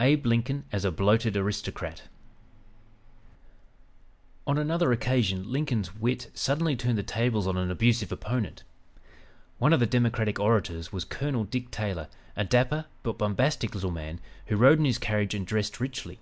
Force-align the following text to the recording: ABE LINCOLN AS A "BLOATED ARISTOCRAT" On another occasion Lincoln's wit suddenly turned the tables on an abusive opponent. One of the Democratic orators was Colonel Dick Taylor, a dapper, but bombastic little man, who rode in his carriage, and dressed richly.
ABE 0.00 0.26
LINCOLN 0.26 0.64
AS 0.72 0.84
A 0.84 0.90
"BLOATED 0.90 1.36
ARISTOCRAT" 1.36 2.02
On 4.44 4.58
another 4.58 4.90
occasion 4.90 5.48
Lincoln's 5.52 5.94
wit 5.94 6.28
suddenly 6.34 6.74
turned 6.74 6.98
the 6.98 7.04
tables 7.04 7.46
on 7.46 7.56
an 7.56 7.70
abusive 7.70 8.10
opponent. 8.10 8.64
One 9.58 9.72
of 9.72 9.78
the 9.78 9.86
Democratic 9.86 10.40
orators 10.40 10.92
was 10.92 11.04
Colonel 11.04 11.44
Dick 11.44 11.70
Taylor, 11.70 12.08
a 12.34 12.42
dapper, 12.44 12.86
but 13.04 13.16
bombastic 13.18 13.72
little 13.76 13.92
man, 13.92 14.18
who 14.46 14.56
rode 14.56 14.80
in 14.80 14.84
his 14.86 14.98
carriage, 14.98 15.34
and 15.34 15.46
dressed 15.46 15.78
richly. 15.78 16.18